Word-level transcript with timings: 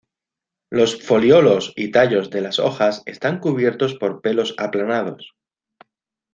Los 0.71 0.99
foliolos 0.99 1.73
y 1.75 1.91
tallos 1.91 2.31
de 2.31 2.41
las 2.41 2.57
hojas 2.57 3.03
están 3.05 3.37
cubiertos 3.37 3.93
por 3.99 4.21
pelos 4.23 4.55
aplanados. 4.57 5.35